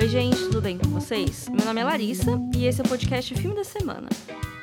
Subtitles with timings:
[0.00, 1.48] Oi, gente, tudo bem com vocês?
[1.48, 4.08] Meu nome é Larissa e esse é o podcast Filme da Semana.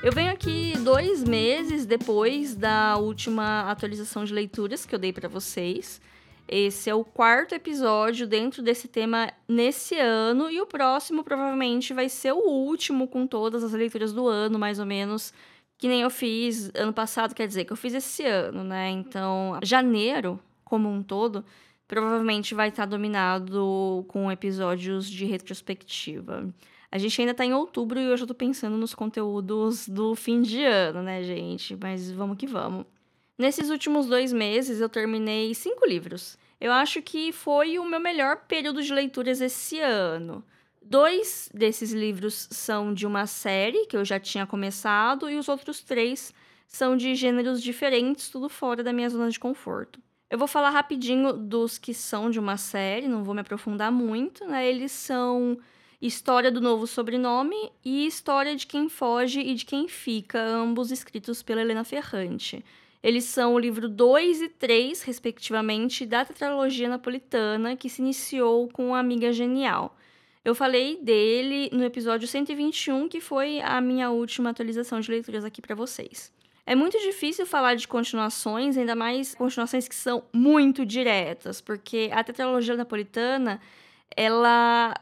[0.01, 5.27] Eu venho aqui dois meses depois da última atualização de leituras que eu dei para
[5.27, 5.99] vocês.
[6.47, 12.07] Esse é o quarto episódio dentro desse tema nesse ano e o próximo provavelmente vai
[12.07, 15.33] ser o último com todas as leituras do ano, mais ou menos,
[15.77, 18.89] que nem eu fiz ano passado, quer dizer, que eu fiz esse ano, né?
[18.89, 21.43] Então, janeiro, como um todo,
[21.87, 26.53] provavelmente vai estar dominado com episódios de retrospectiva.
[26.91, 30.41] A gente ainda tá em outubro e eu já tô pensando nos conteúdos do fim
[30.41, 31.75] de ano, né, gente?
[31.75, 32.85] Mas vamos que vamos.
[33.37, 36.37] Nesses últimos dois meses eu terminei cinco livros.
[36.59, 40.43] Eu acho que foi o meu melhor período de leituras esse ano.
[40.81, 45.81] Dois desses livros são de uma série que eu já tinha começado, e os outros
[45.81, 46.33] três
[46.67, 49.99] são de gêneros diferentes, tudo fora da minha zona de conforto.
[50.35, 54.45] Eu vou falar rapidinho dos que são de uma série, não vou me aprofundar muito,
[54.45, 54.67] né?
[54.67, 55.57] Eles são
[56.01, 57.55] História do Novo Sobrenome
[57.85, 62.65] e História de Quem Foge e de Quem Fica, ambos escritos pela Helena Ferrante.
[63.01, 68.93] Eles são o livro 2 e 3, respectivamente, da tetralogia napolitana, que se iniciou com
[68.93, 69.97] a Amiga Genial.
[70.43, 75.61] Eu falei dele no episódio 121, que foi a minha última atualização de leituras aqui
[75.61, 76.34] para vocês.
[76.65, 82.23] É muito difícil falar de continuações, ainda mais continuações que são muito diretas, porque a
[82.23, 83.61] tetralogia napolitana,
[84.15, 84.95] ela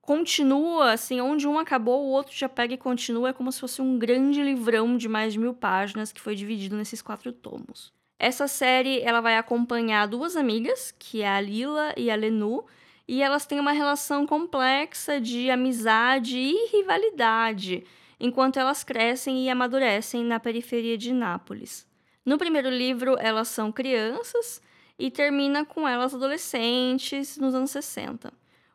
[0.00, 3.82] continua, assim, onde um acabou, o outro já pega e continua, é como se fosse
[3.82, 7.92] um grande livrão de mais de mil páginas que foi dividido nesses quatro tomos.
[8.18, 12.64] Essa série, ela vai acompanhar duas amigas, que é a Lila e a Lenu,
[13.06, 17.84] e elas têm uma relação complexa de amizade e rivalidade,
[18.20, 21.88] enquanto elas crescem e amadurecem na periferia de Nápoles.
[22.24, 24.60] No primeiro livro, elas são crianças
[24.98, 28.30] e termina com elas adolescentes nos anos 60.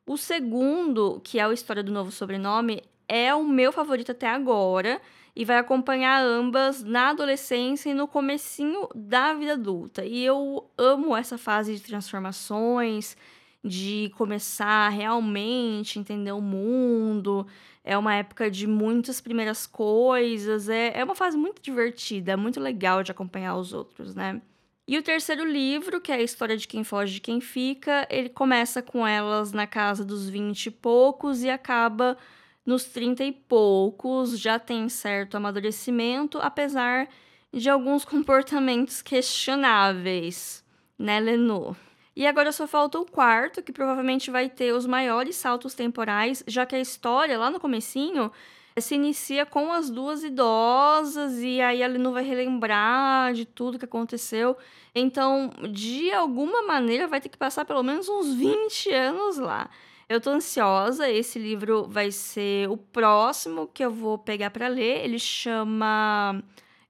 [0.08, 5.00] O segundo, que é a história do novo sobrenome, é o meu favorito até agora
[5.36, 10.06] e vai acompanhar ambas na adolescência e no comecinho da vida adulta.
[10.06, 13.18] E eu amo essa fase de transformações,
[13.66, 17.48] de começar realmente entender o mundo,
[17.84, 22.60] é uma época de muitas primeiras coisas, é, é uma fase muito divertida, é muito
[22.60, 24.40] legal de acompanhar os outros, né?
[24.88, 28.30] E o terceiro livro, que é a história de quem foge de quem fica, ele
[28.30, 32.16] começa com elas na casa dos vinte e poucos e acaba
[32.64, 37.08] nos trinta e poucos, já tem certo amadurecimento, apesar
[37.52, 40.64] de alguns comportamentos questionáveis,
[41.00, 41.76] né, Lenu?
[42.16, 46.66] E agora só falta o quarto, que provavelmente vai ter os maiores saltos temporais, já
[46.66, 48.32] que a história, lá no comecinho,
[48.80, 53.86] se inicia com as duas idosas e aí ela não vai relembrar de tudo que
[53.86, 54.58] aconteceu.
[54.94, 59.70] Então, de alguma maneira, vai ter que passar pelo menos uns 20 anos lá.
[60.08, 65.04] Eu tô ansiosa, esse livro vai ser o próximo que eu vou pegar para ler.
[65.04, 66.42] Ele chama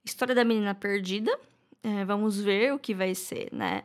[0.04, 1.36] História da Menina Perdida.
[1.82, 3.84] É, vamos ver o que vai ser, né?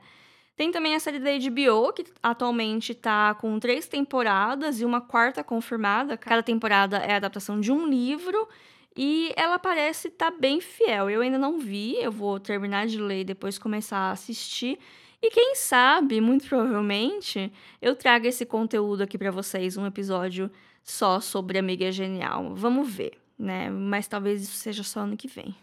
[0.61, 5.44] Tem também a série da HBO, que atualmente tá com três temporadas e uma quarta
[5.44, 6.16] confirmada.
[6.16, 8.47] Cada temporada é a adaptação de um livro.
[8.95, 11.09] E ela parece estar tá bem fiel.
[11.09, 14.77] Eu ainda não vi, eu vou terminar de ler e depois começar a assistir.
[15.19, 17.51] E quem sabe, muito provavelmente,
[17.81, 20.47] eu trago esse conteúdo aqui para vocês, um episódio
[20.83, 22.53] só sobre Amiga Genial.
[22.53, 23.67] Vamos ver, né?
[23.72, 25.55] Mas talvez isso seja só ano que vem.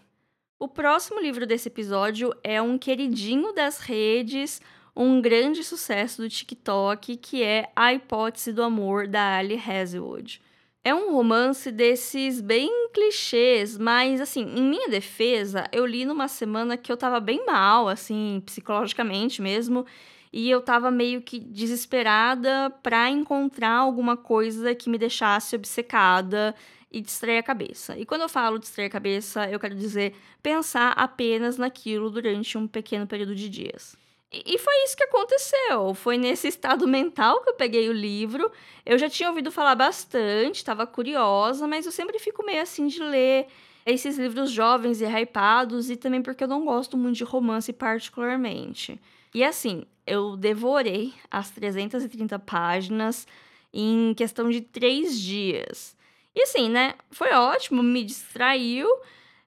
[0.58, 4.60] O próximo livro desse episódio é um queridinho das redes,
[4.98, 10.42] um grande sucesso do TikTok, que é A Hipótese do Amor, da Ali Hazelwood.
[10.82, 16.76] É um romance desses bem clichês, mas assim, em minha defesa, eu li numa semana
[16.76, 19.86] que eu tava bem mal, assim, psicologicamente mesmo,
[20.32, 26.56] e eu tava meio que desesperada para encontrar alguma coisa que me deixasse obcecada
[26.90, 27.96] e distrair a cabeça.
[27.96, 32.66] E quando eu falo distrair a cabeça, eu quero dizer pensar apenas naquilo durante um
[32.66, 33.96] pequeno período de dias.
[34.30, 35.94] E foi isso que aconteceu.
[35.94, 38.50] Foi nesse estado mental que eu peguei o livro.
[38.84, 43.02] Eu já tinha ouvido falar bastante, estava curiosa, mas eu sempre fico meio assim de
[43.02, 43.46] ler
[43.86, 49.00] esses livros jovens e hypados, e também porque eu não gosto muito de romance particularmente.
[49.34, 53.26] E assim, eu devorei as 330 páginas
[53.72, 55.96] em questão de três dias.
[56.34, 56.94] E assim, né?
[57.10, 58.86] Foi ótimo, me distraiu,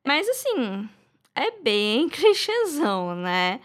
[0.04, 0.90] mas assim,
[1.36, 3.60] é bem clichêzão, né?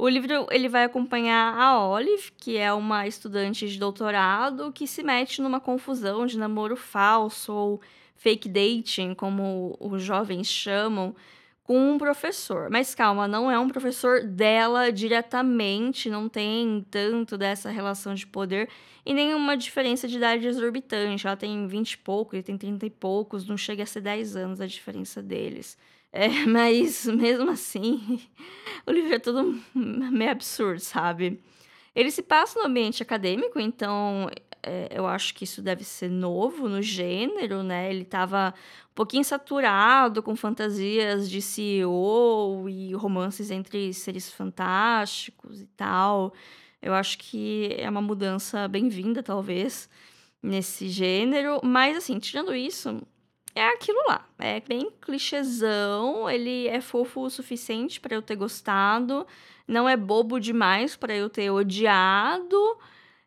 [0.00, 5.02] O livro ele vai acompanhar a Olive, que é uma estudante de doutorado que se
[5.02, 7.80] mete numa confusão de namoro falso ou
[8.16, 11.14] fake dating, como os jovens chamam,
[11.62, 12.70] com um professor.
[12.70, 18.70] Mas calma, não é um professor dela diretamente, não tem tanto dessa relação de poder
[19.04, 21.26] e nenhuma diferença de idade exorbitante.
[21.26, 24.34] Ela tem 20 e pouco, ele tem 30 e poucos, não chega a ser 10
[24.34, 25.76] anos a diferença deles.
[26.12, 28.20] É, mas mesmo assim,
[28.86, 31.40] o livro é tudo meio absurdo, sabe?
[31.94, 34.28] Ele se passa no ambiente acadêmico, então
[34.62, 37.90] é, eu acho que isso deve ser novo no gênero, né?
[37.90, 38.54] Ele estava
[38.90, 46.32] um pouquinho saturado com fantasias de CEO e romances entre seres fantásticos e tal.
[46.82, 49.88] Eu acho que é uma mudança bem-vinda, talvez,
[50.42, 51.60] nesse gênero.
[51.62, 53.02] Mas, assim, tirando isso,
[53.54, 54.26] é aquilo lá.
[54.38, 59.26] É bem clichêzão, ele é fofo o suficiente para eu ter gostado,
[59.66, 62.56] não é bobo demais para eu ter odiado.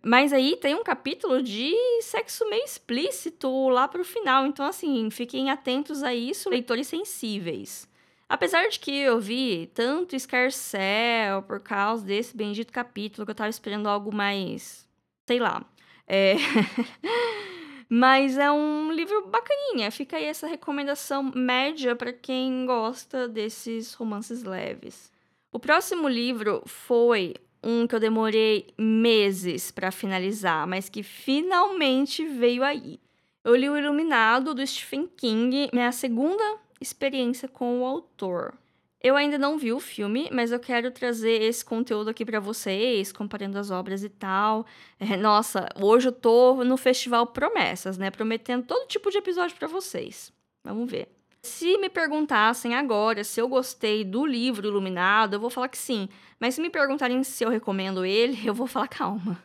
[0.05, 4.45] Mas aí tem um capítulo de sexo meio explícito lá pro final.
[4.45, 7.89] Então, assim, fiquem atentos a isso, leitores sensíveis.
[8.27, 13.49] Apesar de que eu vi tanto escarcel por causa desse bendito capítulo, que eu tava
[13.49, 14.87] esperando algo mais.
[15.27, 15.63] sei lá.
[16.07, 16.35] É.
[17.95, 19.91] Mas é um livro bacaninha.
[19.91, 25.11] Fica aí essa recomendação média para quem gosta desses romances leves.
[25.51, 32.63] O próximo livro foi um que eu demorei meses para finalizar, mas que finalmente veio
[32.63, 32.99] aí.
[33.43, 36.43] Eu li O Iluminado do Stephen King, minha segunda
[36.81, 38.55] experiência com o autor.
[39.03, 43.11] Eu ainda não vi o filme, mas eu quero trazer esse conteúdo aqui para vocês,
[43.11, 44.65] comparando as obras e tal.
[44.97, 48.09] É, nossa, hoje eu tô no Festival Promessas, né?
[48.09, 50.31] Prometendo todo tipo de episódio para vocês.
[50.63, 51.09] Vamos ver.
[51.41, 56.07] Se me perguntassem agora se eu gostei do livro Iluminado, eu vou falar que sim.
[56.39, 59.37] Mas se me perguntarem se eu recomendo ele, eu vou falar calma.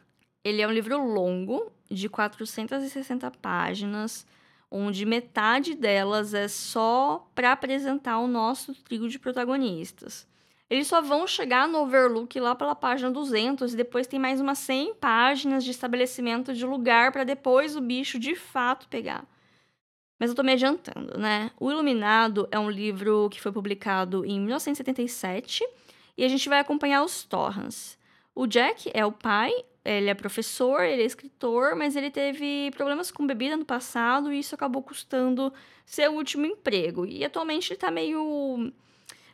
[0.45, 4.25] Ele é um livro longo, de 460 páginas
[4.70, 10.26] onde metade delas é só para apresentar o nosso trio de protagonistas.
[10.70, 14.59] Eles só vão chegar no Overlook lá pela página 200 e depois tem mais umas
[14.59, 19.25] 100 páginas de estabelecimento de lugar para depois o bicho de fato pegar.
[20.19, 21.50] Mas eu tô me adiantando, né?
[21.59, 25.64] O Iluminado é um livro que foi publicado em 1977
[26.19, 27.97] e a gente vai acompanhar os Torrans.
[28.35, 29.53] O Jack é o pai,
[29.88, 34.38] ele é professor, ele é escritor, mas ele teve problemas com bebida no passado e
[34.38, 35.52] isso acabou custando
[35.87, 37.06] seu último emprego.
[37.06, 38.73] E atualmente ele tá meio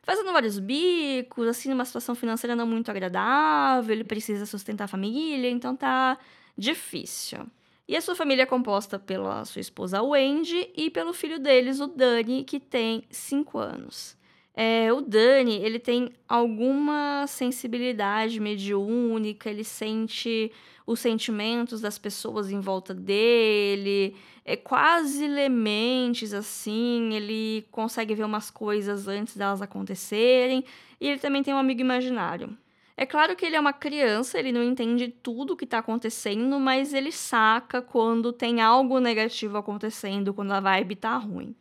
[0.02, 5.50] fazendo vários bicos, assim, numa situação financeira não muito agradável, ele precisa sustentar a família,
[5.50, 6.18] então tá
[6.56, 7.46] difícil.
[7.88, 11.86] E a sua família é composta pela sua esposa Wendy e pelo filho deles, o
[11.86, 14.16] Dani, que tem 5 anos.
[14.56, 20.52] É, o Dani, ele tem alguma sensibilidade mediúnica, ele sente
[20.86, 24.14] os sentimentos das pessoas em volta dele,
[24.44, 30.64] é quase lementes assim, ele consegue ver umas coisas antes delas acontecerem,
[31.00, 32.56] e ele também tem um amigo imaginário.
[32.96, 36.60] É claro que ele é uma criança, ele não entende tudo o que está acontecendo,
[36.60, 41.56] mas ele saca quando tem algo negativo acontecendo, quando a vibe tá ruim.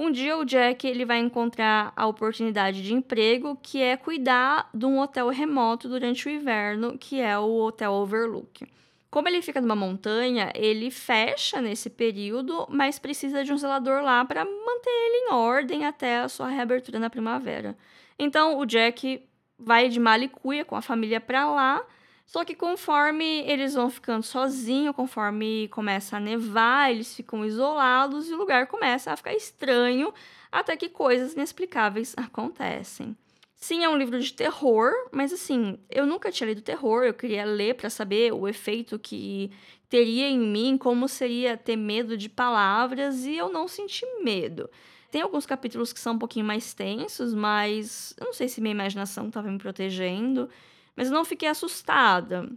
[0.00, 4.86] Um dia o Jack ele vai encontrar a oportunidade de emprego que é cuidar de
[4.86, 8.64] um hotel remoto durante o inverno, que é o Hotel Overlook.
[9.10, 14.24] Como ele fica numa montanha, ele fecha nesse período, mas precisa de um zelador lá
[14.24, 17.76] para manter ele em ordem até a sua reabertura na primavera.
[18.16, 19.26] Então o Jack
[19.58, 21.84] vai de malicuia com a família para lá
[22.28, 28.34] só que conforme eles vão ficando sozinhos, conforme começa a nevar, eles ficam isolados e
[28.34, 30.12] o lugar começa a ficar estranho,
[30.52, 33.16] até que coisas inexplicáveis acontecem.
[33.56, 37.46] Sim, é um livro de terror, mas assim, eu nunca tinha lido terror, eu queria
[37.46, 39.50] ler para saber o efeito que
[39.88, 44.68] teria em mim, como seria ter medo de palavras, e eu não senti medo.
[45.10, 48.74] Tem alguns capítulos que são um pouquinho mais tensos, mas eu não sei se minha
[48.74, 50.50] imaginação estava me protegendo
[50.98, 52.50] mas eu não fiquei assustada.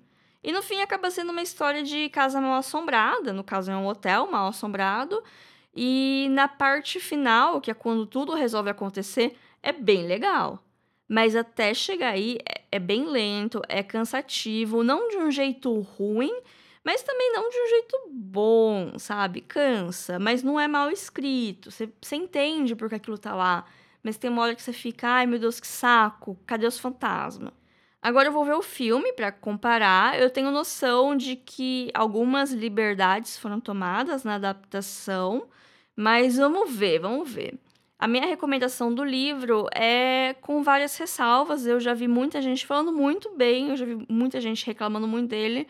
[0.44, 3.86] E no fim acaba sendo uma história de casa mal assombrada, no caso é um
[3.86, 5.24] hotel mal assombrado,
[5.76, 10.58] e na parte final, que é quando tudo resolve acontecer, é bem legal.
[11.08, 16.34] Mas até chegar aí é, é bem lento, é cansativo, não de um jeito ruim,
[16.84, 19.42] mas também não de um jeito bom, sabe?
[19.42, 21.70] Cansa, mas não é mal escrito.
[21.70, 23.66] Você entende porque aquilo tá lá.
[24.02, 27.54] Mas tem uma hora que você fica, ai meu Deus, que saco, cadê os fantasmas?
[28.02, 30.20] Agora eu vou ver o filme para comparar.
[30.20, 35.48] Eu tenho noção de que algumas liberdades foram tomadas na adaptação,
[35.96, 37.60] mas vamos ver, vamos ver.
[38.00, 41.68] A minha recomendação do livro é com várias ressalvas.
[41.68, 45.30] Eu já vi muita gente falando muito bem, eu já vi muita gente reclamando muito
[45.30, 45.68] dele.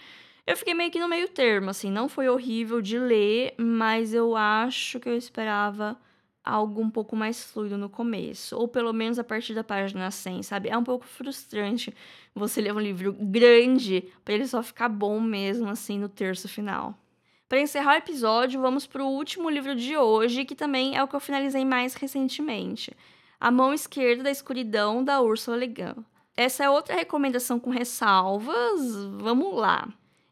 [0.48, 4.36] Eu fiquei meio que no meio termo, assim, não foi horrível de ler, mas eu
[4.36, 5.98] acho que eu esperava
[6.44, 10.44] algo um pouco mais fluido no começo, ou pelo menos a partir da página 100,
[10.44, 10.70] sabe?
[10.70, 11.94] É um pouco frustrante
[12.34, 16.98] você ler um livro grande para ele só ficar bom mesmo assim no terço final.
[17.48, 21.08] Para encerrar o episódio, vamos para o último livro de hoje, que também é o
[21.08, 22.96] que eu finalizei mais recentemente.
[23.40, 26.06] A Mão Esquerda da Escuridão, da Ursula Le Guin.
[26.38, 28.96] Essa é outra recomendação com ressalvas.
[29.20, 29.88] Vamos lá.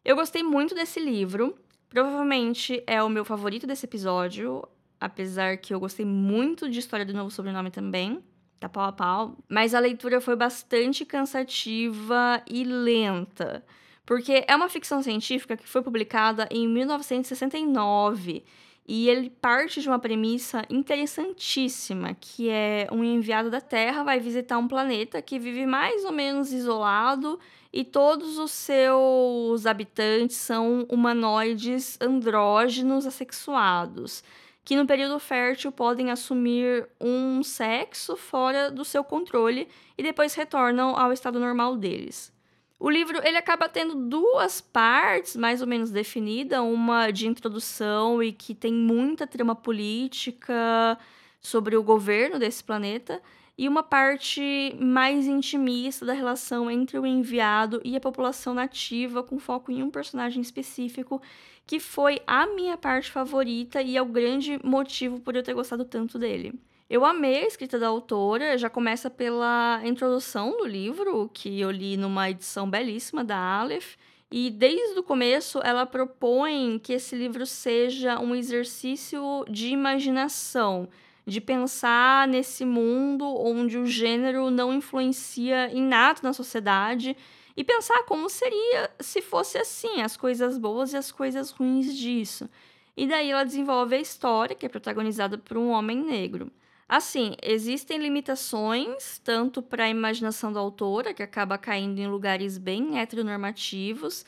[0.06, 1.58] Eu gostei muito desse livro.
[1.90, 4.66] Provavelmente é o meu favorito desse episódio
[5.00, 8.24] apesar que eu gostei muito de História do Novo Sobrenome também,
[8.60, 13.64] tá pau a pau, mas a leitura foi bastante cansativa e lenta,
[14.06, 18.44] porque é uma ficção científica que foi publicada em 1969
[18.92, 24.58] e ele parte de uma premissa interessantíssima, que é um enviado da Terra vai visitar
[24.58, 27.40] um planeta que vive mais ou menos isolado
[27.72, 34.24] e todos os seus habitantes são humanoides andrógenos assexuados
[34.64, 40.98] que no período fértil podem assumir um sexo fora do seu controle e depois retornam
[40.98, 42.32] ao estado normal deles.
[42.80, 48.32] O livro ele acaba tendo duas partes mais ou menos definidas, uma de introdução e
[48.32, 50.98] que tem muita trama política
[51.42, 53.22] sobre o governo desse planeta,
[53.60, 59.38] e uma parte mais intimista da relação entre o enviado e a população nativa, com
[59.38, 61.22] foco em um personagem específico,
[61.68, 65.84] que foi a minha parte favorita e é o grande motivo por eu ter gostado
[65.84, 66.54] tanto dele.
[66.90, 71.98] Eu amei a escrita da autora, já começa pela introdução do livro, que eu li
[71.98, 73.98] numa edição belíssima da Aleph,
[74.32, 80.88] e desde o começo ela propõe que esse livro seja um exercício de imaginação
[81.30, 87.16] de pensar nesse mundo onde o gênero não influencia em nada na sociedade
[87.56, 92.50] e pensar como seria se fosse assim, as coisas boas e as coisas ruins disso.
[92.98, 96.52] E daí ela desenvolve a história, que é protagonizada por um homem negro.
[96.88, 103.00] Assim, existem limitações, tanto para a imaginação da autora, que acaba caindo em lugares bem
[103.00, 104.26] heteronormativos,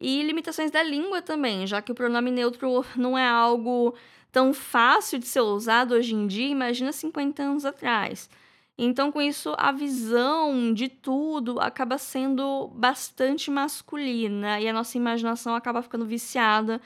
[0.00, 3.94] e limitações da língua também, já que o pronome neutro não é algo
[4.34, 8.28] tão fácil de ser usado hoje em dia, imagina 50 anos atrás.
[8.76, 15.54] Então, com isso, a visão de tudo acaba sendo bastante masculina e a nossa imaginação
[15.54, 16.80] acaba ficando viciada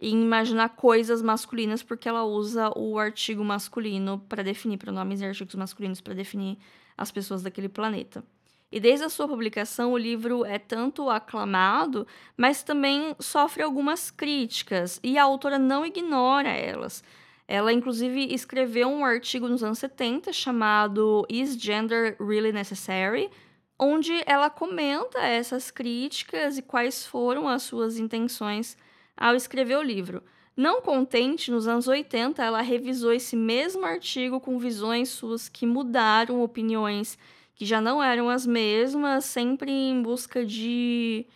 [0.00, 5.54] em imaginar coisas masculinas porque ela usa o artigo masculino para definir pronomes e artigos
[5.54, 6.58] masculinos para definir
[6.96, 8.24] as pessoas daquele planeta.
[8.70, 12.06] E desde a sua publicação, o livro é tanto aclamado,
[12.36, 17.02] mas também sofre algumas críticas, e a autora não ignora elas.
[17.46, 23.30] Ela, inclusive, escreveu um artigo nos anos 70 chamado Is Gender Really Necessary?
[23.78, 28.76] onde ela comenta essas críticas e quais foram as suas intenções
[29.16, 30.22] ao escrever o livro.
[30.56, 36.42] Não contente, nos anos 80, ela revisou esse mesmo artigo com visões suas que mudaram
[36.42, 37.16] opiniões
[37.58, 41.26] que já não eram as mesmas, sempre em busca de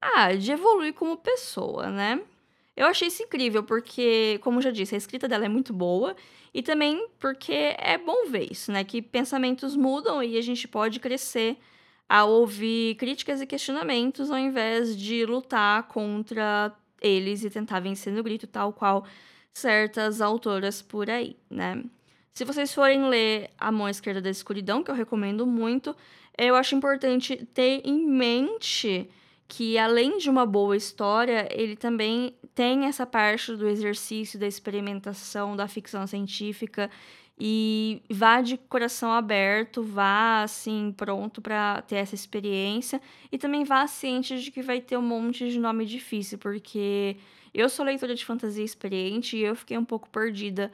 [0.00, 2.20] ah, de evoluir como pessoa, né?
[2.76, 6.16] Eu achei isso incrível porque, como já disse, a escrita dela é muito boa
[6.54, 8.84] e também porque é bom ver isso, né?
[8.84, 11.58] Que pensamentos mudam e a gente pode crescer
[12.08, 18.22] ao ouvir críticas e questionamentos ao invés de lutar contra eles e tentar vencer no
[18.22, 19.06] grito, tal qual
[19.52, 21.82] certas autoras por aí, né?
[22.32, 25.94] Se vocês forem ler A Mão Esquerda da Escuridão, que eu recomendo muito,
[26.38, 29.10] eu acho importante ter em mente
[29.46, 35.56] que, além de uma boa história, ele também tem essa parte do exercício, da experimentação,
[35.56, 36.88] da ficção científica.
[37.42, 43.00] E vá de coração aberto, vá assim, pronto para ter essa experiência.
[43.32, 47.16] E também vá ciente de que vai ter um monte de nome difícil, porque
[47.52, 50.70] eu sou leitora de fantasia experiente e eu fiquei um pouco perdida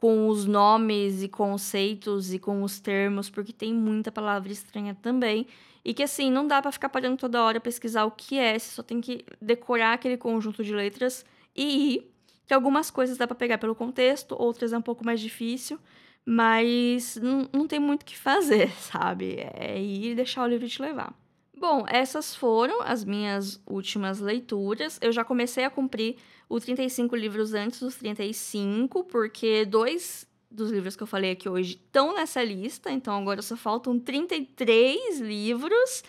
[0.00, 5.46] com os nomes e conceitos e com os termos, porque tem muita palavra estranha também.
[5.84, 8.74] E que assim, não dá para ficar parando toda hora pesquisar o que é, você
[8.74, 11.24] só tem que decorar aquele conjunto de letras
[11.54, 12.12] e ir.
[12.46, 15.78] Que algumas coisas dá para pegar pelo contexto, outras é um pouco mais difícil,
[16.24, 19.38] mas não, não tem muito o que fazer, sabe?
[19.54, 21.14] É ir e deixar o livro te levar.
[21.58, 24.98] Bom, essas foram as minhas últimas leituras.
[25.00, 26.16] Eu já comecei a cumprir
[26.48, 31.72] os 35 livros antes dos 35, porque dois dos livros que eu falei aqui hoje
[31.72, 36.02] estão nessa lista, então agora só faltam 33 livros.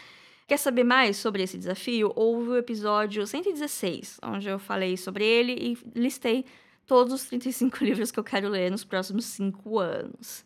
[0.47, 2.13] Quer saber mais sobre esse desafio?
[2.15, 6.45] Houve o episódio 116, onde eu falei sobre ele e listei
[6.85, 10.45] todos os 35 livros que eu quero ler nos próximos 5 anos.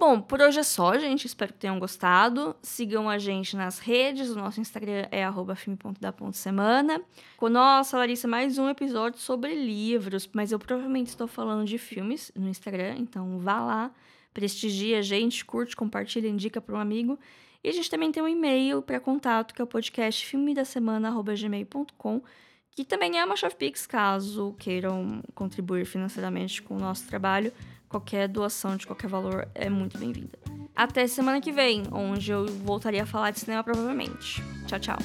[0.00, 1.26] Bom, por hoje é só, gente.
[1.26, 2.56] Espero que tenham gostado.
[2.62, 4.30] Sigam a gente nas redes.
[4.30, 7.02] O nosso Instagram é filme.da.semana.
[7.36, 10.26] Com nossa, Larissa, mais um episódio sobre livros.
[10.32, 12.94] Mas eu provavelmente estou falando de filmes no Instagram.
[12.96, 13.90] Então vá lá,
[14.32, 17.18] prestigie a gente, curte, compartilha, indica para um amigo.
[17.62, 22.22] E a gente também tem um e-mail para contato, que é o podcast filmedasemana.gmail.com,
[22.70, 27.52] que também é uma chave Pix, caso queiram contribuir financeiramente com o nosso trabalho.
[27.90, 30.38] Qualquer doação de qualquer valor é muito bem-vinda.
[30.76, 34.40] Até semana que vem, onde eu voltaria a falar de cinema provavelmente.
[34.68, 34.98] Tchau, tchau.